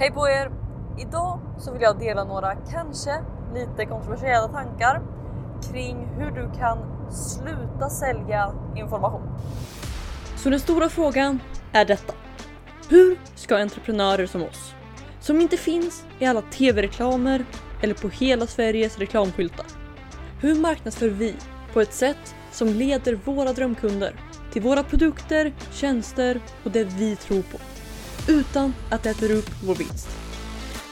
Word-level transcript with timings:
Hej 0.00 0.10
på 0.10 0.28
er! 0.28 0.50
Idag 0.98 1.40
så 1.58 1.72
vill 1.72 1.82
jag 1.82 1.98
dela 1.98 2.24
några 2.24 2.54
kanske 2.54 3.10
lite 3.54 3.86
kontroversiella 3.86 4.48
tankar 4.48 5.02
kring 5.72 6.06
hur 6.06 6.30
du 6.30 6.50
kan 6.58 6.78
sluta 7.12 7.90
sälja 7.90 8.52
information. 8.76 9.22
Så 10.36 10.50
den 10.50 10.60
stora 10.60 10.88
frågan 10.88 11.40
är 11.72 11.84
detta. 11.84 12.12
Hur 12.88 13.18
ska 13.34 13.56
entreprenörer 13.56 14.26
som 14.26 14.42
oss, 14.42 14.74
som 15.20 15.40
inte 15.40 15.56
finns 15.56 16.04
i 16.18 16.26
alla 16.26 16.42
tv-reklamer 16.42 17.44
eller 17.82 17.94
på 17.94 18.08
hela 18.08 18.46
Sveriges 18.46 18.98
reklamskyltar. 18.98 19.66
Hur 20.40 20.60
marknadsför 20.60 21.08
vi 21.08 21.34
på 21.72 21.80
ett 21.80 21.94
sätt 21.94 22.34
som 22.52 22.68
leder 22.68 23.14
våra 23.24 23.52
drömkunder 23.52 24.14
till 24.52 24.62
våra 24.62 24.82
produkter, 24.82 25.52
tjänster 25.72 26.40
och 26.64 26.70
det 26.70 26.84
vi 26.84 27.16
tror 27.16 27.42
på 27.42 27.58
utan 28.28 28.74
att 28.90 29.02
det 29.02 29.10
äter 29.10 29.30
upp 29.30 29.50
vår 29.64 29.74
vinst? 29.74 30.08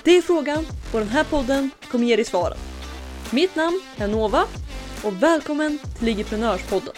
Det 0.04 0.16
är 0.16 0.22
frågan 0.22 0.64
och 0.92 0.98
den 0.98 1.08
här 1.08 1.24
podden 1.24 1.70
kommer 1.90 2.04
ge 2.04 2.16
dig 2.16 2.24
svaren. 2.24 2.58
Mitt 3.32 3.56
namn 3.56 3.80
är 3.98 4.08
Nova 4.08 4.42
och 5.04 5.22
välkommen 5.22 5.78
till 5.78 6.06
Ligiprenörspodden. 6.06 6.94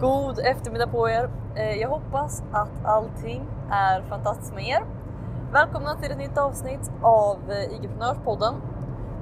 God 0.00 0.38
eftermiddag 0.38 0.86
på 0.86 1.10
er. 1.10 1.30
Eh, 1.56 1.80
jag 1.80 1.88
hoppas 1.88 2.42
att 2.52 2.84
allting 2.84 3.42
är 3.70 4.02
fantastiskt 4.08 4.54
med 4.54 4.68
er. 4.68 4.82
Välkomna 5.52 5.94
till 5.94 6.10
ett 6.10 6.18
nytt 6.18 6.38
avsnitt 6.38 6.90
av 7.02 7.38
eh, 7.50 7.74
IG-prenörspodden. 7.74 8.54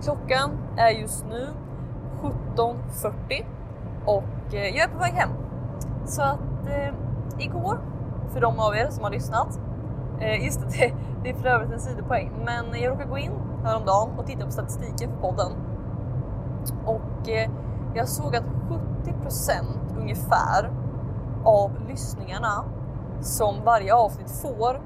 Klockan 0.03 0.51
är 0.79 0.91
just 0.91 1.25
nu 1.27 1.49
17.40 2.57 3.47
och 4.07 4.55
eh, 4.55 4.67
jag 4.67 4.79
är 4.79 4.89
på 4.89 4.99
väg 4.99 5.13
hem. 5.13 5.31
Så 6.07 6.23
att 6.23 6.69
eh, 6.69 6.95
igår, 7.39 7.79
för 8.33 8.41
de 8.41 8.61
av 8.61 8.77
er 8.77 8.89
som 8.91 9.05
har 9.05 9.11
lyssnat, 9.11 9.61
eh, 10.21 10.45
just 10.45 10.61
det, 10.61 10.95
det, 11.23 11.31
är 11.31 11.35
för 11.35 11.49
övrigt 11.49 11.73
en 11.73 11.81
sidopoäng, 11.81 12.33
men 12.45 12.81
jag 12.81 12.91
råkade 12.91 13.11
gå 13.11 13.19
in 13.19 13.33
häromdagen 13.65 14.19
och 14.19 14.27
titta 14.27 14.45
på 14.45 14.51
statistiken 14.51 15.11
för 15.11 15.29
podden 15.29 15.53
och 16.85 17.29
eh, 17.29 17.51
jag 17.95 18.09
såg 18.09 18.37
att 18.37 18.45
70% 19.05 19.99
ungefär 19.99 20.71
av 21.45 21.71
lyssningarna 21.89 22.65
som 23.21 23.65
varje 23.65 23.95
avsnitt 23.95 24.31
får 24.31 24.81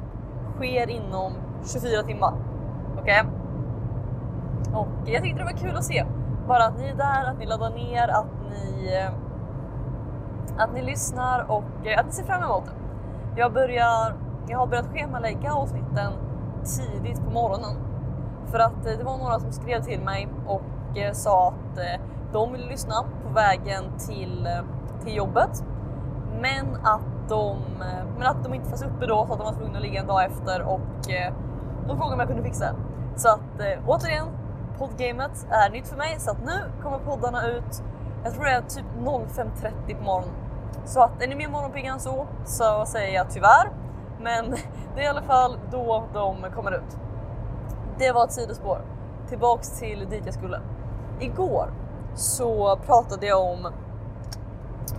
sker 0.56 0.90
inom 0.90 1.32
24 1.72 2.02
timmar. 2.02 2.34
Okej? 3.00 3.22
Och 4.74 4.88
jag 5.08 5.22
tyckte 5.22 5.38
det 5.38 5.44
var 5.44 5.58
kul 5.58 5.76
att 5.76 5.84
se. 5.84 6.04
Bara 6.48 6.64
att 6.64 6.78
ni 6.78 6.88
är 6.88 6.94
där, 6.94 7.24
att 7.30 7.38
ni 7.38 7.46
laddar 7.46 7.70
ner, 7.70 8.08
att 8.08 8.26
ni, 8.50 8.94
eh, 8.96 9.12
att 10.62 10.74
ni 10.74 10.82
lyssnar 10.82 11.50
och 11.50 11.86
eh, 11.86 12.00
att 12.00 12.06
ni 12.06 12.12
ser 12.12 12.24
fram 12.24 12.42
emot 12.42 12.64
det. 12.64 12.72
Jag, 13.40 13.52
börjar, 13.52 14.16
jag 14.48 14.58
har 14.58 14.66
börjat 14.66 14.86
schemalägga 14.92 15.52
avsnitten 15.52 16.12
tidigt 16.64 17.24
på 17.24 17.30
morgonen. 17.30 17.76
För 18.50 18.58
att 18.58 18.86
eh, 18.86 18.92
det 18.98 19.04
var 19.04 19.18
några 19.18 19.38
som 19.40 19.52
skrev 19.52 19.82
till 19.82 20.00
mig 20.00 20.28
och 20.46 20.98
eh, 20.98 21.12
sa 21.12 21.48
att 21.48 21.78
eh, 21.78 22.00
de 22.32 22.52
ville 22.52 22.66
lyssna 22.66 22.94
på 23.24 23.32
vägen 23.34 23.84
till, 23.98 24.48
till 25.04 25.16
jobbet. 25.16 25.64
Men 26.40 26.76
att, 26.82 27.28
de, 27.28 27.56
men 28.18 28.26
att 28.26 28.44
de 28.44 28.54
inte 28.54 28.68
fanns 28.68 28.82
uppe 28.82 29.06
då 29.06 29.26
så 29.26 29.32
att 29.32 29.38
de 29.38 29.44
var 29.44 29.52
tvungna 29.52 29.78
att 29.78 29.82
ligga 29.82 30.00
en 30.00 30.06
dag 30.06 30.24
efter 30.24 30.62
och 30.62 30.80
de 31.86 31.96
frågade 31.96 32.12
om 32.12 32.18
jag 32.18 32.28
kunde 32.28 32.42
fixa 32.42 32.64
det. 32.64 32.76
Så 33.20 33.28
att 33.28 33.80
återigen, 33.86 34.26
poddgamet 34.78 35.46
är 35.50 35.70
nytt 35.70 35.88
för 35.88 35.96
mig 35.96 36.16
så 36.18 36.30
att 36.30 36.44
nu 36.44 36.82
kommer 36.82 36.98
poddarna 36.98 37.46
ut. 37.46 37.82
Jag 38.24 38.32
tror 38.32 38.44
det 38.44 38.50
är 38.50 38.62
typ 38.62 38.86
05.30 38.98 39.98
på 39.98 40.04
morgonen. 40.04 40.49
Så 40.84 41.02
att 41.02 41.22
är 41.22 41.28
ni 41.28 41.34
mer 41.34 41.48
morgonpigga 41.48 41.92
än 41.92 42.00
så 42.00 42.26
så 42.44 42.84
säger 42.86 43.14
jag 43.14 43.30
tyvärr. 43.30 43.70
Men 44.20 44.50
det 44.94 45.00
är 45.00 45.04
i 45.04 45.08
alla 45.08 45.22
fall 45.22 45.58
då 45.70 46.04
de 46.12 46.36
kommer 46.54 46.72
ut. 46.72 46.96
Det 47.98 48.12
var 48.12 48.24
ett 48.24 48.32
sidospår. 48.32 48.80
Tillbaks 49.28 49.78
till 49.78 50.06
dit 50.10 50.22
jag 50.24 50.34
skulle. 50.34 50.60
Igår 51.20 51.70
så 52.14 52.76
pratade 52.76 53.26
jag 53.26 53.42
om 53.42 53.72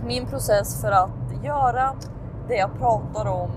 min 0.06 0.26
process 0.26 0.80
för 0.80 0.90
att 0.90 1.44
göra 1.44 1.94
det 2.48 2.54
jag 2.54 2.78
pratar 2.78 3.26
om 3.26 3.50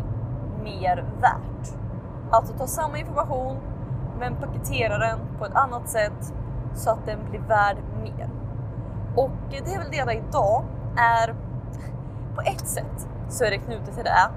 mer 0.63 1.05
värt. 1.21 1.77
Alltså 2.31 2.53
ta 2.53 2.67
samma 2.67 2.97
information 2.97 3.57
men 4.19 4.35
paketera 4.35 4.97
den 4.97 5.19
på 5.39 5.45
ett 5.45 5.55
annat 5.55 5.89
sätt 5.89 6.33
så 6.75 6.89
att 6.89 7.05
den 7.05 7.19
blir 7.29 7.39
värd 7.39 7.77
mer. 8.03 8.29
Och 9.15 9.31
det 9.49 9.71
jag 9.71 9.79
vill 9.79 9.91
dela 9.91 10.13
idag 10.13 10.63
är 10.97 11.35
på 12.35 12.41
ett 12.41 12.67
sätt 12.67 13.07
så 13.29 13.43
är 13.43 13.51
det 13.51 13.57
knutet 13.57 13.95
till 13.95 14.03
det, 14.03 14.29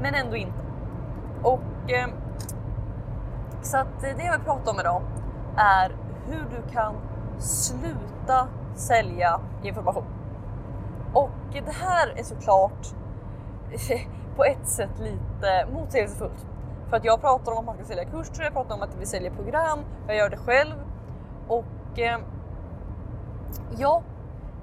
men 0.00 0.14
ändå 0.14 0.36
inte. 0.36 0.64
Och 1.42 1.90
eh, 1.90 2.08
så 3.62 3.76
att 3.76 4.00
det 4.00 4.24
jag 4.24 4.32
vill 4.32 4.44
prata 4.44 4.70
om 4.70 4.80
idag 4.80 5.02
är 5.56 5.96
hur 6.26 6.44
du 6.50 6.72
kan 6.72 6.94
sluta 7.38 8.48
sälja 8.74 9.40
information. 9.62 10.04
Och 11.14 11.30
det 11.52 11.72
här 11.72 12.14
är 12.16 12.22
såklart 12.22 12.86
på 14.36 14.44
ett 14.44 14.68
sätt 14.68 14.98
lite 14.98 15.66
motsägelsefullt. 15.72 16.46
För 16.88 16.96
att 16.96 17.04
jag 17.04 17.20
pratar 17.20 17.52
om 17.52 17.58
att 17.58 17.64
man 17.64 17.74
ska 17.74 17.84
sälja 17.84 18.04
kurser, 18.04 18.42
jag 18.42 18.52
pratar 18.52 18.74
om 18.74 18.82
att 18.82 18.96
vi 19.00 19.06
säljer 19.06 19.30
program, 19.30 19.78
jag 20.06 20.16
gör 20.16 20.30
det 20.30 20.36
själv. 20.36 20.74
Och 21.48 21.98
eh, 21.98 22.18
ja, 23.78 24.02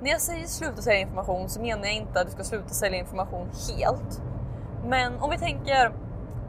när 0.01 0.11
jag 0.11 0.21
säger 0.21 0.47
sluta 0.47 0.81
sälja 0.81 0.99
information 0.99 1.49
så 1.49 1.61
menar 1.61 1.83
jag 1.83 1.93
inte 1.93 2.19
att 2.19 2.25
du 2.25 2.31
ska 2.31 2.43
sluta 2.43 2.69
sälja 2.69 2.99
information 2.99 3.49
helt. 3.77 4.21
Men 4.85 5.19
om 5.19 5.29
vi 5.29 5.37
tänker 5.37 5.91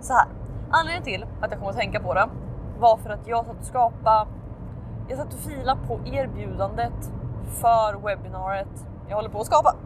så 0.00 0.12
här. 0.12 0.26
Anledningen 0.70 1.04
till 1.04 1.26
att 1.40 1.50
jag 1.50 1.60
kom 1.60 1.68
att 1.68 1.76
tänka 1.76 2.00
på 2.00 2.14
det 2.14 2.28
var 2.78 2.96
för 2.96 3.10
att 3.10 3.26
jag 3.26 3.46
satt 3.46 3.60
och 3.60 3.66
skapa. 3.66 4.28
Jag 5.08 5.18
satt 5.18 5.34
och 5.34 5.40
fila 5.40 5.78
på 5.86 6.00
erbjudandet 6.06 7.12
för 7.60 8.06
webbinariet 8.06 8.86
jag 9.08 9.16
håller 9.16 9.28
på 9.28 9.40
att 9.40 9.46
skapa. 9.46 9.76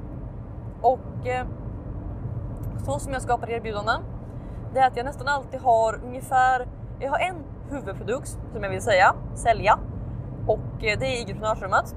Och 0.81 1.27
eh, 1.27 1.47
så 2.85 2.99
som 2.99 3.13
jag 3.13 3.23
skapar 3.23 3.51
erbjudanden, 3.51 4.03
det 4.75 4.81
är 4.81 4.87
att 4.87 4.97
jag 4.97 5.07
nästan 5.07 5.29
alltid 5.29 5.61
har 5.61 6.01
ungefär, 6.05 6.67
jag 7.01 7.11
har 7.11 7.19
en 7.19 7.37
huvudprodukt 7.71 8.39
som 8.53 8.63
jag 8.63 8.71
vill 8.71 8.83
säga, 8.83 9.15
sälja. 9.35 9.79
Och 10.47 10.85
eh, 10.85 10.99
det 10.99 11.07
är 11.07 11.27
IG-prenörsrummet. 11.27 11.95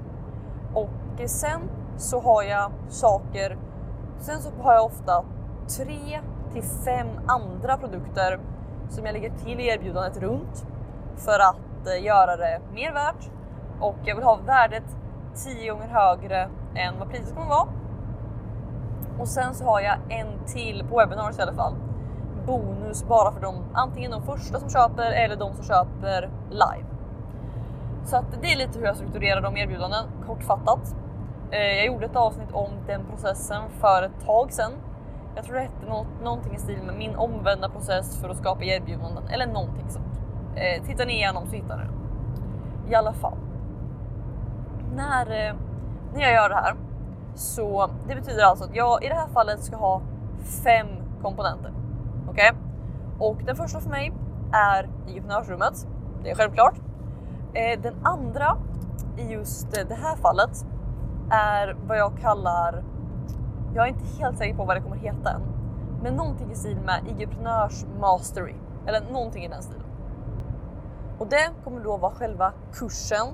Och 1.22 1.30
sen 1.30 1.60
så 1.96 2.20
har 2.20 2.42
jag 2.42 2.72
saker, 2.88 3.58
sen 4.18 4.40
så 4.40 4.50
har 4.62 4.74
jag 4.74 4.84
ofta 4.84 5.24
tre 5.76 6.20
till 6.52 6.62
fem 6.62 7.06
andra 7.26 7.76
produkter 7.76 8.40
som 8.88 9.06
jag 9.06 9.12
lägger 9.12 9.30
till 9.30 9.60
i 9.60 9.68
erbjudandet 9.68 10.22
runt 10.22 10.66
för 11.16 11.38
att 11.38 11.86
eh, 11.86 12.04
göra 12.04 12.36
det 12.36 12.60
mer 12.74 12.92
värt 12.92 13.30
och 13.80 13.96
jag 14.04 14.14
vill 14.14 14.24
ha 14.24 14.36
värdet 14.46 14.84
10 15.34 15.70
gånger 15.70 15.88
högre 15.88 16.48
än 16.74 16.98
vad 16.98 17.10
priset 17.10 17.34
kommer 17.34 17.48
vara. 17.48 17.68
Och 19.18 19.28
sen 19.28 19.54
så 19.54 19.64
har 19.64 19.80
jag 19.80 19.98
en 20.08 20.44
till 20.46 20.84
på 20.90 20.98
webinars 20.98 21.38
i 21.38 21.42
alla 21.42 21.54
fall. 21.54 21.74
Bonus 22.46 23.04
bara 23.04 23.32
för 23.32 23.40
de 23.40 23.54
antingen 23.74 24.10
de 24.10 24.22
första 24.22 24.60
som 24.60 24.70
köper 24.70 25.12
eller 25.12 25.36
de 25.36 25.54
som 25.54 25.64
köper 25.64 26.30
live. 26.50 26.86
Så 28.04 28.16
att 28.16 28.42
det 28.42 28.52
är 28.52 28.56
lite 28.56 28.78
hur 28.78 28.86
jag 28.86 28.96
strukturerar 28.96 29.40
de 29.40 29.56
erbjudanden 29.56 30.04
kortfattat. 30.26 30.96
Eh, 31.50 31.76
jag 31.76 31.86
gjorde 31.86 32.06
ett 32.06 32.16
avsnitt 32.16 32.52
om 32.52 32.70
den 32.86 33.04
processen 33.04 33.62
för 33.80 34.02
ett 34.02 34.26
tag 34.26 34.52
sedan. 34.52 34.72
Jag 35.36 35.44
tror 35.44 35.54
det 35.54 35.60
hette 35.62 35.86
något, 35.88 36.06
någonting 36.22 36.54
i 36.54 36.58
stil 36.58 36.82
med 36.86 36.94
min 36.94 37.16
omvända 37.16 37.68
process 37.68 38.20
för 38.20 38.28
att 38.28 38.36
skapa 38.36 38.64
erbjudanden 38.64 39.28
eller 39.28 39.46
någonting 39.46 39.88
sånt. 39.88 40.20
Eh, 40.54 40.84
Tittar 40.84 41.06
ni 41.06 41.12
igenom 41.12 41.46
så 41.46 41.56
hittar 41.56 41.76
ni 41.76 41.82
det. 41.84 42.92
I 42.92 42.94
alla 42.94 43.12
fall. 43.12 43.38
När, 44.94 45.26
eh, 45.26 45.54
när 46.14 46.20
jag 46.20 46.32
gör 46.32 46.48
det 46.48 46.54
här 46.54 46.74
så 47.34 47.90
det 48.08 48.14
betyder 48.14 48.44
alltså 48.44 48.64
att 48.64 48.74
jag 48.74 49.04
i 49.04 49.08
det 49.08 49.14
här 49.14 49.28
fallet 49.28 49.62
ska 49.62 49.76
ha 49.76 50.02
fem 50.64 50.86
komponenter. 51.22 51.72
Okej? 52.30 52.52
Och 53.18 53.36
den 53.44 53.56
första 53.56 53.80
för 53.80 53.90
mig 53.90 54.12
är 54.52 54.84
i 54.84 54.88
entreprenörsrummet. 54.88 55.86
Det 56.22 56.30
är 56.30 56.34
självklart. 56.34 56.74
Eh, 57.54 57.80
den 57.80 57.94
andra 58.02 58.56
i 59.16 59.32
just 59.32 59.72
det 59.88 59.94
här 59.94 60.16
fallet 60.16 60.66
är 61.30 61.76
vad 61.86 61.98
jag 61.98 62.18
kallar, 62.20 62.84
jag 63.74 63.84
är 63.84 63.88
inte 63.88 64.18
helt 64.18 64.38
säker 64.38 64.56
på 64.56 64.64
vad 64.64 64.76
det 64.76 64.80
kommer 64.80 64.96
heta 64.96 65.30
än, 65.30 65.42
men 66.02 66.14
någonting 66.14 66.52
i 66.52 66.54
stil 66.54 66.78
med 66.86 67.00
IG-prenörs 67.06 67.86
mastery 68.00 68.54
eller 68.86 69.12
någonting 69.12 69.44
i 69.44 69.48
den 69.48 69.62
stilen. 69.62 69.86
Och 71.18 71.26
det 71.26 71.50
kommer 71.64 71.80
då 71.80 71.96
vara 71.96 72.12
själva 72.12 72.52
kursen 72.72 73.26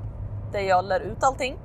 där 0.53 0.61
jag 0.61 0.85
lär 0.85 1.00
ut 1.00 1.25
allting. 1.25 1.59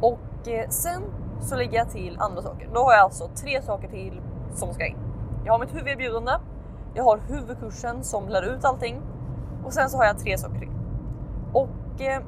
Och 0.00 0.48
eh, 0.48 0.68
sen 0.68 1.02
så 1.40 1.56
lägger 1.56 1.78
jag 1.78 1.90
till 1.90 2.16
andra 2.18 2.42
saker. 2.42 2.68
Då 2.74 2.80
har 2.80 2.92
jag 2.92 3.00
alltså 3.00 3.28
tre 3.28 3.62
saker 3.62 3.88
till 3.88 4.20
som 4.54 4.74
ska 4.74 4.86
in. 4.86 4.96
Jag 5.44 5.52
har 5.52 5.60
mitt 5.60 5.74
huvuderbjudande, 5.74 6.32
jag 6.94 7.04
har 7.04 7.18
huvudkursen 7.28 8.04
som 8.04 8.28
lär 8.28 8.42
ut 8.42 8.64
allting 8.64 9.02
och 9.64 9.72
sen 9.72 9.90
så 9.90 9.96
har 9.96 10.04
jag 10.04 10.18
tre 10.18 10.38
saker 10.38 10.58
till. 10.58 10.70
Och 11.52 12.00
eh, 12.00 12.22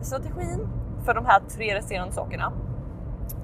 strategin 0.00 0.68
för 1.06 1.14
de 1.14 1.26
här 1.26 1.40
tre 1.48 1.74
resterande 1.74 2.12
sakerna, 2.12 2.52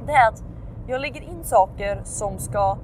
det 0.07 0.13
är 0.13 0.29
att 0.29 0.45
jag 0.87 1.01
lägger 1.01 1.23
in 1.23 1.45
saker 1.45 2.01
som 2.05 2.39
ska 2.39 2.79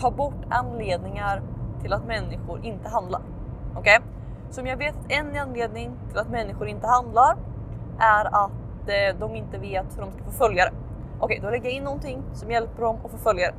ta 0.00 0.10
bort 0.10 0.44
anledningar 0.48 1.42
till 1.80 1.92
att 1.92 2.06
människor 2.06 2.64
inte 2.64 2.88
handlar. 2.88 3.20
Okej? 3.76 3.98
Okay? 3.98 4.10
Så 4.50 4.60
om 4.60 4.66
jag 4.66 4.76
vet 4.76 4.96
att 4.96 5.12
en 5.12 5.36
anledning 5.36 5.96
till 6.08 6.18
att 6.18 6.30
människor 6.30 6.68
inte 6.68 6.86
handlar 6.86 7.36
är 7.98 8.24
att 8.24 8.50
eh, 8.86 9.18
de 9.20 9.36
inte 9.36 9.58
vet 9.58 9.96
hur 9.96 10.02
de 10.02 10.12
ska 10.12 10.24
få 10.24 10.30
följare. 10.30 10.70
Okej, 11.20 11.24
okay, 11.24 11.38
då 11.40 11.50
lägger 11.50 11.64
jag 11.64 11.72
in 11.72 11.84
någonting 11.84 12.22
som 12.32 12.50
hjälper 12.50 12.82
dem 12.82 12.96
att 13.04 13.10
få 13.10 13.16
följare. 13.16 13.54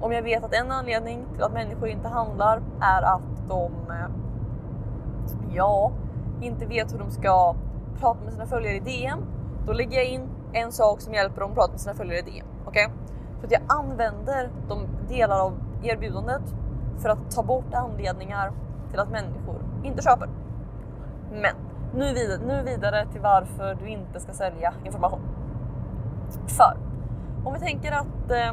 Om 0.00 0.12
jag 0.12 0.22
vet 0.22 0.44
att 0.44 0.54
en 0.54 0.72
anledning 0.72 1.24
till 1.34 1.42
att 1.42 1.52
människor 1.52 1.88
inte 1.88 2.08
handlar 2.08 2.62
är 2.80 3.02
att 3.02 3.48
de 3.48 3.72
eh, 3.90 4.08
ja, 5.54 5.92
inte 6.40 6.66
vet 6.66 6.94
hur 6.94 6.98
de 6.98 7.10
ska 7.10 7.54
prata 8.00 8.24
med 8.24 8.32
sina 8.32 8.46
följare 8.46 8.74
i 8.76 8.80
DM, 8.80 9.18
då 9.66 9.72
lägger 9.72 9.96
jag 9.96 10.06
in 10.06 10.28
en 10.52 10.72
sak 10.72 11.00
som 11.00 11.14
hjälper 11.14 11.40
dem 11.40 11.50
att 11.50 11.56
prata 11.56 11.70
med 11.70 11.80
sina 11.80 11.94
följare 11.94 12.18
i 12.18 12.22
DM. 12.22 12.46
Okej? 12.66 12.86
Okay? 12.86 12.96
Så 13.40 13.46
att 13.46 13.52
jag 13.52 13.62
använder 13.66 14.50
de 14.68 14.86
delar 15.08 15.40
av 15.40 15.58
erbjudandet 15.82 16.42
för 16.98 17.08
att 17.08 17.30
ta 17.30 17.42
bort 17.42 17.74
anledningar 17.74 18.52
till 18.90 19.00
att 19.00 19.10
människor 19.10 19.64
inte 19.84 20.02
köper. 20.02 20.28
Men 21.30 21.54
nu 21.94 22.14
vidare, 22.14 22.40
nu 22.46 22.62
vidare 22.62 23.06
till 23.12 23.20
varför 23.20 23.74
du 23.74 23.88
inte 23.88 24.20
ska 24.20 24.32
sälja 24.32 24.74
information. 24.84 25.20
För 26.46 26.76
om 27.44 27.52
vi 27.52 27.60
tänker 27.60 27.92
att 27.92 28.30
eh, 28.30 28.52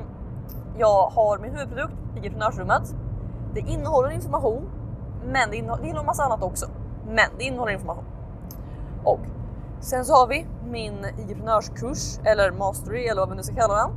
jag 0.78 1.08
har 1.08 1.40
min 1.40 1.52
huvudprodukt, 1.52 1.94
Entreprenörsrummet. 2.16 2.96
Det 3.54 3.60
innehåller 3.60 4.10
information, 4.10 4.70
men 5.26 5.50
det 5.50 5.58
innehåller, 5.58 5.82
det 5.84 5.90
innehåller 5.90 6.08
massa 6.08 6.24
annat 6.24 6.44
också. 6.44 6.66
Men 7.06 7.30
det 7.38 7.44
innehåller 7.44 7.74
information. 7.74 8.04
Och 9.04 9.20
sen 9.84 10.06
så 10.06 10.14
har 10.14 10.28
vi 10.28 10.46
min 10.66 11.06
entreprenörskurs 11.06 12.20
eller 12.24 12.52
mastery 12.52 13.06
eller 13.06 13.22
vad 13.22 13.30
vi 13.30 13.36
nu 13.36 13.44
ska 13.44 13.56
kalla 13.56 13.76
den. 13.76 13.92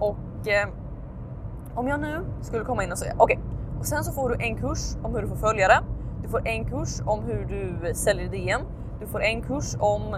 Och 0.00 0.48
eh, 0.48 0.68
om 1.74 1.88
jag 1.88 2.00
nu 2.00 2.26
skulle 2.40 2.64
komma 2.64 2.84
in 2.84 2.92
och 2.92 2.98
säga 2.98 3.14
okej, 3.18 3.36
okay, 3.36 3.78
och 3.78 3.86
sen 3.86 4.04
så 4.04 4.12
får 4.12 4.28
du 4.28 4.44
en 4.44 4.56
kurs 4.56 4.96
om 5.02 5.14
hur 5.14 5.22
du 5.22 5.28
får 5.28 5.36
följare. 5.36 5.84
Du 6.22 6.28
får 6.28 6.48
en 6.48 6.64
kurs 6.64 7.00
om 7.06 7.24
hur 7.24 7.44
du 7.44 7.94
säljer 7.94 8.28
DM. 8.28 8.60
Du 9.00 9.06
får 9.06 9.22
en 9.22 9.42
kurs 9.42 9.76
om 9.78 10.16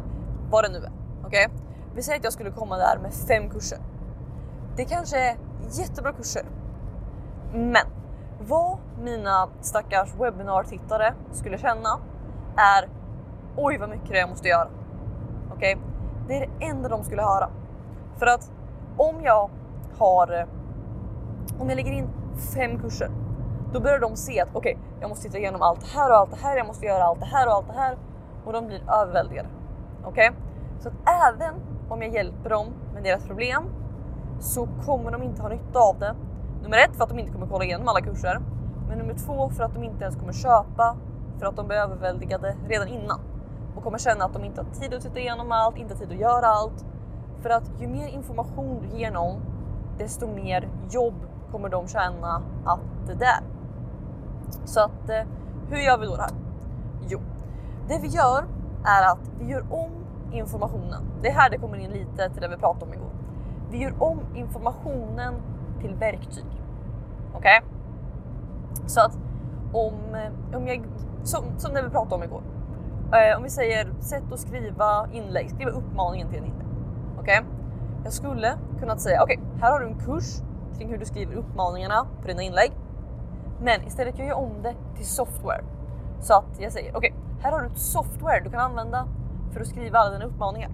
vad 0.51 0.65
det 0.65 0.69
nu 0.69 0.79
är. 0.79 0.93
Okej? 1.27 1.47
Okay? 1.47 1.59
Vi 1.95 2.03
säger 2.03 2.19
att 2.19 2.25
jag 2.25 2.33
skulle 2.33 2.51
komma 2.51 2.77
där 2.77 2.99
med 3.03 3.15
fem 3.15 3.51
kurser. 3.51 3.79
Det 4.77 4.85
kanske 4.85 5.19
är 5.19 5.37
jättebra 5.71 6.13
kurser. 6.13 6.43
Men 7.53 7.87
vad 8.49 8.79
mina 9.03 9.49
stackars 9.61 10.15
webbinartittare 10.21 11.15
skulle 11.33 11.59
känna 11.59 11.99
är 12.57 12.98
oj 13.59 13.79
vad 13.79 13.89
mycket 13.89 14.09
det 14.09 14.17
är 14.17 14.21
jag 14.21 14.29
måste 14.29 14.49
göra. 14.49 14.69
Okej? 15.55 15.77
Okay? 15.77 15.85
Det 16.29 16.37
är 16.37 16.41
det 16.41 16.67
enda 16.67 16.89
de 16.89 17.05
skulle 17.05 17.23
höra. 17.23 17.51
För 18.17 18.27
att 18.27 18.51
om 18.97 19.21
jag 19.23 19.51
har 19.99 20.41
eh, 20.41 20.47
om 21.59 21.69
jag 21.69 21.77
lägger 21.77 21.93
in 21.93 22.09
fem 22.55 22.79
kurser, 22.79 23.11
då 23.73 23.81
börjar 23.81 23.99
de 23.99 24.17
se 24.17 24.41
att 24.41 24.49
okej, 24.53 24.77
okay, 24.77 24.85
jag 25.01 25.09
måste 25.09 25.25
titta 25.25 25.39
igenom 25.39 25.63
allt 25.63 25.81
det 25.81 25.99
här 25.99 26.11
och 26.11 26.17
allt 26.17 26.31
det 26.31 26.37
här. 26.37 26.57
Jag 26.57 26.67
måste 26.67 26.87
göra 26.87 27.05
allt 27.05 27.21
det 27.21 27.27
här 27.27 27.47
och 27.47 27.53
allt 27.53 27.67
det 27.67 27.79
här 27.79 27.97
och 28.45 28.53
de 28.53 28.67
blir 28.67 28.81
överväldigade. 28.91 29.49
Okej, 30.05 30.29
okay? 30.29 30.41
så 30.81 30.89
att 30.89 30.95
även 31.35 31.55
om 31.89 32.03
jag 32.03 32.15
hjälper 32.15 32.51
dem 32.51 32.67
med 32.95 33.03
deras 33.03 33.27
problem 33.27 33.65
så 34.41 34.69
kommer 34.87 35.11
de 35.11 35.23
inte 35.23 35.43
ha 35.43 35.49
nytta 35.49 35.79
av 35.79 35.99
det. 35.99 36.15
Nummer 36.63 36.79
ett 36.79 36.97
för 36.97 37.05
att 37.05 37.11
de 37.11 37.19
inte 37.19 37.33
kommer 37.33 37.47
kolla 37.47 37.65
igenom 37.65 37.89
alla 37.89 38.01
kurser, 38.01 38.41
men 38.89 38.99
nummer 38.99 39.15
två 39.15 39.51
för 39.51 39.65
att 39.65 39.75
de 39.75 39.85
inte 39.85 40.05
ens 40.05 40.17
kommer 40.17 40.33
köpa 40.33 40.97
för 41.39 41.47
att 41.47 41.57
de 41.57 41.67
blir 41.67 41.77
överväldigade 41.77 42.57
redan 42.69 42.89
innan 42.89 43.21
och 43.79 43.85
kommer 43.85 43.99
känna 43.99 44.25
att 44.25 44.33
de 44.33 44.45
inte 44.45 44.61
har 44.61 44.69
tid 44.81 44.95
att 44.95 45.03
titta 45.03 45.19
igenom 45.19 45.53
allt, 45.53 45.77
inte 45.77 45.95
har 45.95 45.99
tid 45.99 46.13
att 46.13 46.21
göra 46.21 46.47
allt. 46.47 46.85
För 47.43 47.51
att 47.51 47.71
ju 47.81 47.89
mer 47.89 48.09
information 48.09 48.83
du 48.83 48.99
ger 48.99 49.11
någon, 49.11 49.41
desto 49.99 50.27
mer 50.27 50.69
jobb 50.91 51.15
kommer 51.53 51.69
de 51.69 51.89
känna 51.89 52.43
att 52.65 52.81
det 53.19 53.25
är. 53.25 53.43
Så 54.65 54.81
att 54.81 55.09
eh, 55.09 55.23
hur 55.71 55.77
gör 55.77 55.99
vi 55.99 56.07
då 56.07 56.17
det 56.17 56.23
här? 56.23 56.31
Jo, 57.09 57.21
det 57.89 57.99
vi 58.03 58.09
gör 58.09 58.45
är 58.85 59.13
att 59.13 59.31
vi 59.41 59.51
gör 59.51 59.65
om 59.71 59.91
informationen. 60.33 61.03
Det 61.23 61.29
är 61.29 61.35
här 61.35 61.51
det 61.51 61.59
kommer 61.59 61.77
in 61.77 61.91
lite 61.91 62.31
till 62.31 62.43
det 62.43 62.49
vi 62.49 62.57
pratade 62.57 62.85
om 62.85 62.95
igår. 62.95 63.11
Vi 63.71 63.79
gör 63.79 63.95
om 63.99 64.21
informationen 64.35 65.35
till 65.81 65.95
verktyg. 65.95 66.45
Okej? 67.35 67.63
Okay? 67.63 68.89
Så 68.89 69.01
att 69.01 69.19
om, 69.73 70.15
eh, 70.15 70.57
om 70.57 70.69
jag, 70.69 70.85
som, 71.23 71.45
som 71.59 71.75
det 71.75 71.83
vi 71.83 71.91
pratade 71.91 72.15
om 72.15 72.23
igår. 72.23 72.43
Eh, 73.13 73.37
om 73.37 73.43
vi 73.43 73.51
säger 73.51 73.93
sätt 74.01 74.33
att 74.33 74.41
skriva 74.41 75.09
inlägg, 75.13 75.51
skriva 75.51 75.71
uppmaningen 75.71 76.29
till 76.29 76.39
en 76.39 76.45
inlägg. 76.45 76.67
Okej? 77.19 77.39
Okay? 77.41 77.53
Jag 78.05 78.13
skulle 78.13 78.55
kunna 78.81 78.97
säga 78.97 79.23
okej, 79.23 79.39
okay, 79.39 79.61
här 79.61 79.73
har 79.73 79.81
du 79.81 79.87
en 79.87 79.99
kurs 79.99 80.43
kring 80.79 80.89
hur 80.89 80.99
du 80.99 81.05
skriver 81.05 81.35
uppmaningarna 81.35 82.07
på 82.21 82.29
dina 82.29 82.43
inlägg. 82.43 82.73
Men 83.61 83.87
istället 83.87 84.19
gör 84.19 84.27
jag 84.27 84.39
om 84.39 84.63
det 84.63 84.75
till 84.97 85.07
software. 85.07 85.65
Så 86.21 86.35
att 86.35 86.61
jag 86.61 86.73
säger 86.73 86.97
okej, 86.97 87.13
okay, 87.13 87.43
här 87.43 87.53
har 87.53 87.61
du 87.61 87.67
ett 87.67 87.79
software 87.79 88.41
du 88.45 88.51
kan 88.51 88.61
använda 88.61 89.09
för 89.53 89.61
att 89.61 89.67
skriva 89.67 89.99
alla 89.99 90.13
dina 90.13 90.25
uppmaningar. 90.25 90.71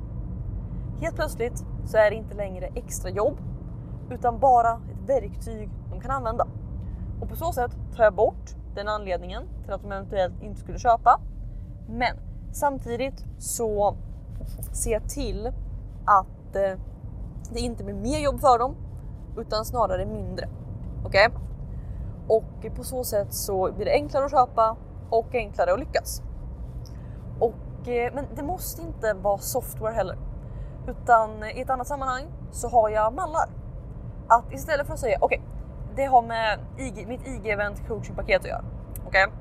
Helt 1.00 1.16
plötsligt 1.16 1.64
så 1.84 1.96
är 1.96 2.10
det 2.10 2.16
inte 2.16 2.34
längre 2.34 2.66
extra 2.74 3.10
jobb 3.10 3.38
utan 4.10 4.38
bara 4.38 4.72
ett 4.72 5.08
verktyg 5.08 5.70
de 5.90 6.00
kan 6.00 6.10
använda. 6.10 6.46
Och 7.20 7.28
på 7.28 7.36
så 7.36 7.52
sätt 7.52 7.70
tar 7.96 8.04
jag 8.04 8.14
bort 8.14 8.50
den 8.74 8.88
anledningen 8.88 9.42
till 9.64 9.72
att 9.72 9.82
de 9.82 9.92
eventuellt 9.92 10.42
inte 10.42 10.60
skulle 10.60 10.78
köpa. 10.78 11.20
Men 11.86 12.16
samtidigt 12.52 13.24
så 13.38 13.96
ser 14.72 14.90
jag 14.90 15.08
till 15.08 15.46
att 16.04 16.56
eh, 16.56 16.78
det 17.52 17.60
inte 17.60 17.84
blir 17.84 17.94
mer 17.94 18.18
jobb 18.18 18.40
för 18.40 18.58
dem 18.58 18.76
utan 19.36 19.64
snarare 19.64 20.06
mindre. 20.06 20.48
Okej? 21.04 21.28
Okay? 21.28 21.40
Och 22.28 22.76
på 22.76 22.84
så 22.84 23.04
sätt 23.04 23.34
så 23.34 23.72
blir 23.72 23.84
det 23.84 23.92
enklare 23.92 24.24
att 24.24 24.30
köpa 24.30 24.76
och 25.10 25.34
enklare 25.34 25.72
att 25.72 25.78
lyckas. 25.78 26.22
Och, 27.40 27.88
eh, 27.88 28.14
men 28.14 28.26
det 28.36 28.42
måste 28.42 28.82
inte 28.82 29.14
vara 29.14 29.38
software 29.38 29.92
heller. 29.94 30.18
Utan 30.88 31.44
i 31.44 31.60
ett 31.60 31.70
annat 31.70 31.86
sammanhang 31.86 32.24
så 32.52 32.68
har 32.68 32.88
jag 32.88 33.14
mallar. 33.14 33.48
Att 34.28 34.52
istället 34.52 34.86
för 34.86 34.94
att 34.94 35.00
säga 35.00 35.18
okej, 35.20 35.42
okay, 35.42 35.50
det 35.96 36.04
har 36.04 36.22
med 36.22 36.58
IG, 36.78 37.06
mitt 37.08 37.26
IG-event 37.26 37.88
coachingpaket 37.88 38.40
att 38.40 38.48
göra. 38.48 38.64
Okej? 39.06 39.26
Okay? 39.26 39.38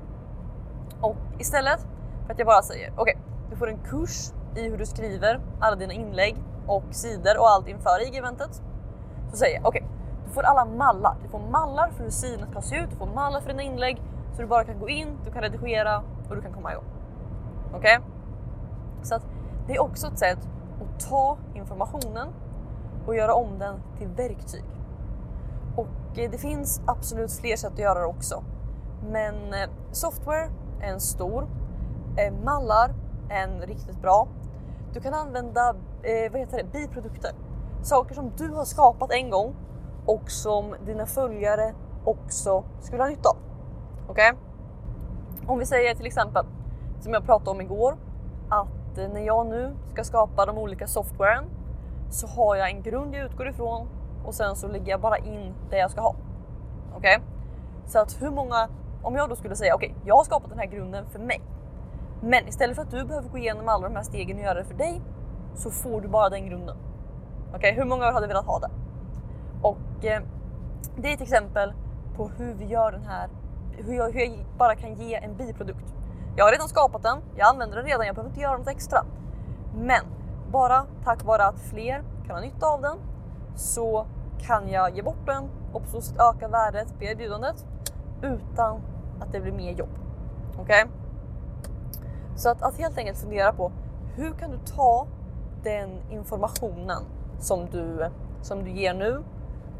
Och 1.00 1.16
istället 1.38 1.86
för 2.26 2.32
att 2.32 2.38
jag 2.38 2.46
bara 2.46 2.62
säger 2.62 2.92
okej, 2.96 3.02
okay, 3.02 3.16
du 3.50 3.56
får 3.56 3.68
en 3.68 3.78
kurs 3.78 4.32
i 4.56 4.68
hur 4.68 4.78
du 4.78 4.86
skriver 4.86 5.40
alla 5.60 5.76
dina 5.76 5.92
inlägg 5.92 6.36
och 6.66 6.84
sidor 6.90 7.38
och 7.38 7.48
allt 7.50 7.68
inför 7.68 8.06
IG-eventet. 8.06 8.62
Så 9.30 9.36
säger 9.36 9.54
jag 9.54 9.66
okej, 9.66 9.82
okay, 9.82 9.94
du 10.26 10.32
får 10.32 10.42
alla 10.42 10.64
mallar. 10.64 11.16
Du 11.22 11.28
får 11.28 11.38
mallar 11.38 11.90
för 11.90 12.04
hur 12.04 12.10
sidorna 12.10 12.50
ska 12.50 12.60
se 12.60 12.76
ut, 12.76 12.90
du 12.90 12.96
får 12.96 13.06
mallar 13.06 13.40
för 13.40 13.48
dina 13.48 13.62
inlägg 13.62 14.02
så 14.32 14.42
du 14.42 14.48
bara 14.48 14.64
kan 14.64 14.80
gå 14.80 14.88
in, 14.88 15.18
du 15.24 15.30
kan 15.30 15.42
redigera 15.42 16.02
och 16.28 16.36
du 16.36 16.42
kan 16.42 16.52
komma 16.52 16.72
igång. 16.72 16.84
Okej? 17.74 17.98
Okay? 17.98 18.10
Så 19.02 19.14
att 19.14 19.22
det 19.66 19.74
är 19.74 19.82
också 19.82 20.06
ett 20.06 20.18
sätt 20.18 20.38
att 20.80 21.08
ta 21.08 21.36
informationen 21.54 22.28
och 23.06 23.16
göra 23.16 23.34
om 23.34 23.58
den 23.58 23.74
till 23.98 24.08
verktyg. 24.08 24.64
Och 25.76 26.18
eh, 26.18 26.30
det 26.30 26.38
finns 26.38 26.80
absolut 26.86 27.32
fler 27.32 27.56
sätt 27.56 27.72
att 27.72 27.78
göra 27.78 27.98
det 27.98 28.06
också. 28.06 28.44
Men 29.10 29.34
eh, 29.34 29.70
software 29.92 30.50
är 30.80 30.92
en 30.92 31.00
stor, 31.00 31.48
eh, 32.16 32.32
mallar 32.44 32.94
är 33.30 33.42
en 33.44 33.60
riktigt 33.60 34.02
bra. 34.02 34.28
Du 34.92 35.00
kan 35.00 35.14
använda 35.14 35.68
eh, 36.02 36.32
vad 36.32 36.40
heter 36.40 36.56
det, 36.56 36.72
biprodukter, 36.72 37.32
saker 37.82 38.14
som 38.14 38.32
du 38.36 38.48
har 38.48 38.64
skapat 38.64 39.12
en 39.12 39.30
gång 39.30 39.54
och 40.06 40.30
som 40.30 40.74
dina 40.86 41.06
följare 41.06 41.74
också 42.04 42.64
skulle 42.80 43.02
ha 43.02 43.08
nytta 43.08 43.28
av. 43.28 43.36
Okej? 44.08 44.32
Okay? 44.32 44.42
Om 45.46 45.58
vi 45.58 45.66
säger 45.66 45.94
till 45.94 46.06
exempel 46.06 46.46
som 47.00 47.12
jag 47.12 47.24
pratade 47.24 47.50
om 47.50 47.60
igår 47.60 47.96
att 48.48 48.98
eh, 48.98 49.08
när 49.08 49.20
jag 49.20 49.46
nu 49.46 49.76
ska 49.92 50.04
skapa 50.04 50.46
de 50.46 50.58
olika 50.58 50.86
softwaren 50.86 51.44
så 52.10 52.26
har 52.26 52.56
jag 52.56 52.70
en 52.70 52.82
grund 52.82 53.14
jag 53.14 53.26
utgår 53.26 53.48
ifrån 53.48 53.88
och 54.24 54.34
sen 54.34 54.56
så 54.56 54.68
lägger 54.68 54.90
jag 54.90 55.00
bara 55.00 55.18
in 55.18 55.54
det 55.70 55.78
jag 55.78 55.90
ska 55.90 56.00
ha. 56.00 56.14
Okej? 56.96 57.16
Okay? 57.16 57.28
Så 57.86 57.98
att 57.98 58.22
hur 58.22 58.30
många, 58.30 58.68
om 59.02 59.14
jag 59.16 59.28
då 59.28 59.36
skulle 59.36 59.56
säga 59.56 59.74
okej, 59.74 59.90
okay, 59.90 60.02
jag 60.08 60.16
har 60.16 60.24
skapat 60.24 60.50
den 60.50 60.58
här 60.58 60.66
grunden 60.66 61.06
för 61.06 61.18
mig. 61.18 61.42
Men 62.26 62.48
istället 62.48 62.76
för 62.76 62.82
att 62.82 62.90
du 62.90 63.04
behöver 63.04 63.28
gå 63.28 63.38
igenom 63.38 63.68
alla 63.68 63.88
de 63.88 63.96
här 63.96 64.02
stegen 64.02 64.36
och 64.36 64.42
göra 64.42 64.54
det 64.54 64.64
för 64.64 64.74
dig 64.74 65.02
så 65.54 65.70
får 65.70 66.00
du 66.00 66.08
bara 66.08 66.28
den 66.28 66.46
grunden. 66.46 66.76
Okej, 67.48 67.58
okay? 67.58 67.72
hur 67.72 67.84
många 67.84 68.12
hade 68.12 68.26
velat 68.26 68.46
ha 68.46 68.58
det? 68.58 68.70
Och 69.62 70.04
eh, 70.04 70.22
det 70.96 71.10
är 71.10 71.14
ett 71.14 71.20
exempel 71.20 71.72
på 72.16 72.28
hur 72.28 72.54
vi 72.54 72.64
gör 72.64 72.92
den 72.92 73.04
här, 73.04 73.28
hur 73.72 73.94
jag, 73.94 74.12
hur 74.12 74.20
jag 74.20 74.46
bara 74.58 74.74
kan 74.74 74.94
ge 74.94 75.14
en 75.14 75.36
biprodukt. 75.36 75.94
Jag 76.36 76.44
har 76.44 76.52
redan 76.52 76.68
skapat 76.68 77.02
den, 77.02 77.18
jag 77.36 77.48
använder 77.48 77.76
den 77.76 77.86
redan, 77.86 78.06
jag 78.06 78.14
behöver 78.14 78.30
inte 78.30 78.40
göra 78.40 78.56
något 78.56 78.68
extra. 78.68 79.04
Men 79.74 80.04
bara 80.52 80.86
tack 81.04 81.24
vare 81.24 81.44
att 81.44 81.60
fler 81.60 82.02
kan 82.26 82.36
ha 82.36 82.40
nytta 82.40 82.66
av 82.66 82.80
den 82.80 82.96
så 83.56 84.06
kan 84.38 84.68
jag 84.68 84.96
ge 84.96 85.02
bort 85.02 85.26
den 85.26 85.44
och 85.72 85.82
på 85.82 85.88
så 85.88 86.00
sätt 86.00 86.16
öka 86.20 86.48
värdet 86.48 86.98
på 86.98 87.04
erbjudandet 87.04 87.66
utan 88.22 88.80
att 89.20 89.32
det 89.32 89.40
blir 89.40 89.52
mer 89.52 89.72
jobb. 89.72 89.98
Okej? 90.58 90.84
Okay? 90.84 91.03
Så 92.36 92.48
att, 92.48 92.62
att 92.62 92.78
helt 92.78 92.98
enkelt 92.98 93.18
fundera 93.18 93.52
på 93.52 93.72
hur 94.16 94.32
kan 94.32 94.50
du 94.50 94.58
ta 94.58 95.06
den 95.62 95.90
informationen 96.10 97.02
som 97.38 97.66
du, 97.70 98.10
som 98.42 98.64
du 98.64 98.70
ger 98.70 98.94
nu 98.94 99.22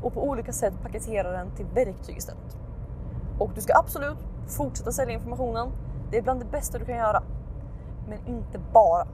och 0.02 0.14
på 0.14 0.28
olika 0.28 0.52
sätt 0.52 0.74
paketera 0.82 1.30
den 1.30 1.50
till 1.50 1.66
verktyg 1.66 2.16
istället. 2.16 2.56
Och 3.38 3.50
du 3.54 3.60
ska 3.60 3.78
absolut 3.78 4.18
fortsätta 4.46 4.92
sälja 4.92 5.14
informationen. 5.14 5.68
Det 6.10 6.18
är 6.18 6.22
bland 6.22 6.40
det 6.40 6.46
bästa 6.46 6.78
du 6.78 6.84
kan 6.84 6.96
göra. 6.96 7.22
Men 8.08 8.18
inte 8.26 8.58
bara. 8.72 9.06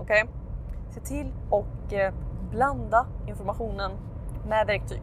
Okej? 0.00 0.22
Okay? 0.22 0.34
Se 0.90 1.00
till 1.00 1.32
och 1.50 1.92
eh, 1.92 2.14
blanda 2.50 3.06
informationen 3.26 3.90
med 4.48 4.66
verktyg. 4.66 5.02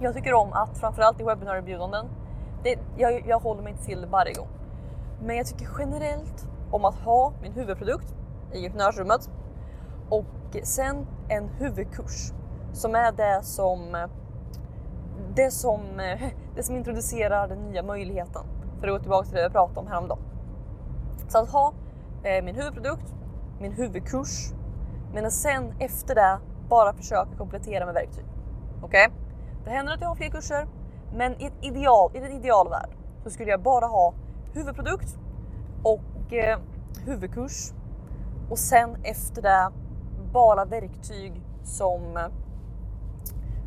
Jag 0.00 0.14
tycker 0.14 0.34
om 0.34 0.52
att 0.52 0.78
framförallt 0.78 1.20
i 1.20 1.24
webbinarierbjudanden, 1.24 2.06
jag, 2.96 3.26
jag 3.26 3.38
håller 3.38 3.62
mig 3.62 3.72
inte 3.72 3.84
till 3.84 4.00
det 4.00 4.06
varje 4.06 4.34
gång. 4.34 4.48
Men 5.22 5.36
jag 5.36 5.46
tycker 5.46 5.68
generellt 5.78 6.48
om 6.70 6.84
att 6.84 6.94
ha 6.94 7.32
min 7.42 7.52
huvudprodukt 7.52 8.14
i 8.52 8.56
entreprenörsrummet 8.56 9.30
och 10.10 10.56
sen 10.62 11.06
en 11.28 11.48
huvudkurs 11.48 12.32
som 12.72 12.94
är 12.94 13.12
det 13.12 13.40
som 13.42 14.08
det 15.34 15.50
som, 15.50 15.80
det 16.54 16.62
som 16.62 16.76
introducerar 16.76 17.48
den 17.48 17.58
nya 17.58 17.82
möjligheten 17.82 18.42
för 18.80 18.88
att 18.88 18.94
gå 18.94 18.98
tillbaka 18.98 19.24
till 19.24 19.34
det 19.34 19.42
jag 19.42 19.52
pratade 19.52 19.80
om 19.80 19.86
häromdagen. 19.86 20.22
Så 21.28 21.38
att 21.38 21.50
ha 21.50 21.72
eh, 22.22 22.44
min 22.44 22.54
huvudprodukt, 22.54 23.14
min 23.60 23.72
huvudkurs, 23.72 24.52
men 25.14 25.30
sen 25.30 25.74
efter 25.78 26.14
det 26.14 26.38
bara 26.68 26.92
försöka 26.92 27.36
komplettera 27.38 27.84
med 27.84 27.94
verktyg. 27.94 28.24
Okej? 28.82 29.06
Okay? 29.06 29.18
Det 29.64 29.70
händer 29.70 29.92
att 29.94 30.00
jag 30.00 30.08
har 30.08 30.14
fler 30.14 30.28
kurser, 30.28 30.66
men 31.14 31.42
i, 31.42 31.46
ett 31.46 31.58
ideal, 31.60 32.10
i 32.14 32.18
en 32.18 32.32
idealvärld 32.32 32.90
så 33.24 33.30
skulle 33.30 33.50
jag 33.50 33.62
bara 33.62 33.86
ha 33.86 34.14
huvudprodukt 34.52 35.18
och 35.82 36.00
eh, 36.32 36.58
huvudkurs 37.06 37.72
och 38.50 38.58
sen 38.58 38.96
efter 39.04 39.42
det 39.42 39.70
bara 40.32 40.64
verktyg 40.64 41.42
som, 41.64 42.30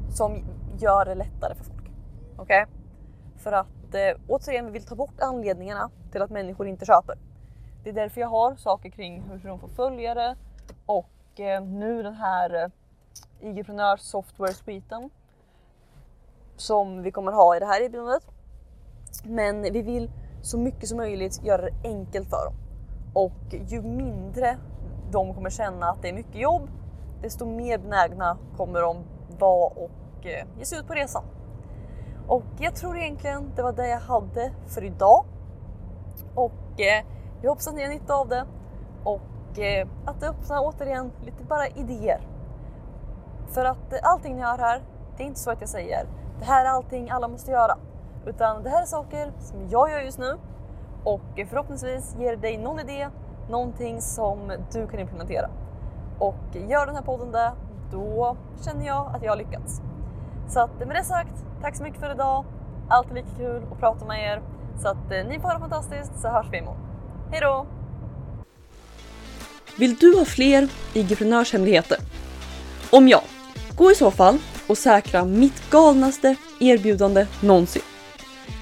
som 0.10 0.44
gör 0.78 1.06
det 1.06 1.16
lättare 1.16 1.56
för 1.56 1.64
folk. 1.64 1.92
Okej? 2.38 2.64
Okay? 2.64 2.66
För 3.38 3.52
att 3.52 3.96
eh, 3.96 4.22
återigen, 4.28 4.66
vi 4.66 4.72
vill 4.72 4.86
ta 4.86 4.96
bort 4.96 5.20
anledningarna 5.20 5.90
till 6.12 6.22
att 6.22 6.30
människor 6.30 6.68
inte 6.68 6.86
köper. 6.86 7.18
Det 7.84 7.90
är 7.90 7.94
därför 7.94 8.22
jag 8.22 8.28
har 8.28 8.56
saker 8.56 8.90
kring 8.90 9.22
hur 9.22 9.50
de 9.50 9.60
får 9.60 9.68
följare 9.68 10.36
och 10.86 11.40
eh, 11.40 11.64
nu 11.64 12.04
den 12.04 12.14
här 12.14 12.64
eh, 12.64 13.50
IG-prenör 13.50 13.98
software 13.98 14.54
suiten 14.54 15.10
som 16.58 17.04
vi 17.04 17.12
kommer 17.12 17.32
ha 17.32 17.56
i 17.56 17.60
det 17.60 17.66
här 17.66 17.82
erbjudandet. 17.82 18.24
Men 19.24 19.62
vi 19.62 19.82
vill 19.82 20.12
så 20.42 20.58
mycket 20.58 20.90
som 20.90 20.98
möjligt 20.98 21.44
göra 21.44 21.62
det 21.62 21.74
enkelt 21.84 22.30
för 22.30 22.46
dem. 22.46 22.54
Och 23.14 23.56
ju 23.68 23.82
mindre 23.82 24.58
de 25.12 25.34
kommer 25.34 25.50
känna 25.50 25.90
att 25.90 26.02
det 26.02 26.10
är 26.10 26.14
mycket 26.14 26.36
jobb, 26.36 26.70
desto 27.22 27.46
mer 27.46 27.78
benägna 27.78 28.38
kommer 28.58 28.82
de 28.82 28.98
vara 29.40 29.66
och 29.66 30.26
eh, 30.26 30.46
ge 30.58 30.66
sig 30.66 30.80
ut 30.80 30.88
på 30.88 30.94
resan. 30.94 31.24
Och 32.28 32.44
jag 32.60 32.76
tror 32.76 32.98
egentligen 32.98 33.52
det 33.56 33.64
var 33.64 33.74
det 33.74 33.88
jag 33.88 34.00
hade 34.00 34.52
för 34.68 34.84
idag. 34.84 35.26
Och 36.36 36.82
eh, 36.82 37.06
jag 37.42 37.50
hoppas 37.50 37.68
att 37.68 37.76
ni 37.76 37.84
har 37.84 37.90
nytta 37.90 38.16
av 38.16 38.28
det 38.28 38.46
och 39.04 39.60
eh, 39.60 39.88
att 40.06 40.20
det 40.20 40.30
öppnar 40.30 40.60
återigen 40.60 41.12
lite 41.26 41.44
bara 41.44 41.68
idéer. 41.68 42.22
För 43.48 43.66
att 43.66 43.94
eh, 43.94 44.00
allting 44.04 44.36
ni 44.36 44.42
hör 44.42 44.58
här, 44.58 44.82
det 45.18 45.24
är 45.24 45.28
inte 45.28 45.40
så 45.40 45.52
att 45.52 45.62
jag 45.62 45.70
säger 45.70 46.06
det 46.40 46.46
här 46.46 46.66
är 46.66 46.70
allting 46.70 47.10
alla 47.10 47.28
måste 47.28 47.52
göra. 47.52 47.78
Utan 48.26 48.64
det 48.64 48.70
här 48.70 48.82
är 48.82 48.86
saker 48.86 49.32
som 49.40 49.70
jag 49.70 49.92
gör 49.92 50.00
just 50.00 50.20
nu 50.20 50.38
och 51.04 51.22
förhoppningsvis 51.50 52.16
ger 52.20 52.36
dig 52.36 52.58
någon 52.58 52.80
idé, 52.80 53.08
någonting 53.50 54.02
som 54.02 54.52
du 54.74 54.88
kan 54.88 55.00
implementera. 55.00 55.50
Och 56.20 56.56
gör 56.70 56.86
den 56.86 56.96
här 56.96 57.04
podden 57.04 57.32
det, 57.32 57.52
då 57.92 58.38
känner 58.66 58.86
jag 58.86 59.16
att 59.16 59.24
jag 59.24 59.32
har 59.32 59.38
lyckats. 59.38 59.82
Så 60.48 60.60
att 60.60 60.80
med 60.80 60.96
det 60.96 61.04
sagt, 61.04 61.46
tack 61.62 61.76
så 61.76 61.84
mycket 61.84 62.00
för 62.00 62.12
idag. 62.12 62.46
Alltid 62.90 63.14
lika 63.14 63.30
kul 63.38 63.64
att 63.72 63.80
prata 63.80 64.06
med 64.06 64.24
er. 64.24 64.42
Så 64.82 64.88
att 64.88 65.12
eh, 65.12 65.26
ni 65.28 65.40
får 65.40 65.48
ha 65.48 65.54
det 65.54 65.60
fantastiskt 65.60 66.22
så 66.22 66.28
hörs 66.28 66.48
vi 66.52 66.58
imorgon. 66.58 66.80
Hej 67.32 67.42
då! 67.42 67.66
Vill 69.80 69.96
du 69.96 70.18
ha 70.18 70.26
fler 70.26 70.70
IG-prenörshemligheter? 70.94 71.98
Om 72.92 73.08
ja, 73.08 73.22
gå 73.76 73.92
i 73.92 73.96
så 73.96 74.12
fall 74.12 74.38
och 74.68 74.78
säkra 74.78 75.26
mitt 75.26 75.70
galnaste 75.70 76.36
erbjudande 76.60 77.28
någonsin. 77.42 77.82